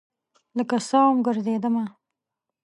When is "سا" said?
0.87-0.99